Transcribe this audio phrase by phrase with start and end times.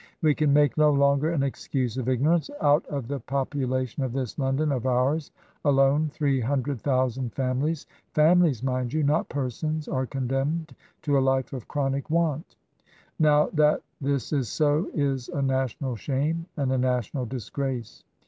[0.23, 2.49] We can make no longer an excuse of ignorance.
[2.59, 5.31] Out of the population of this London of ours
[5.63, 7.85] alone three hun dred thousand families—
[8.15, 12.55] families, mind you, not persons— are condemned to a life of chronic want
[13.19, 18.03] Now, that this is so is a national shame and a national disgrace.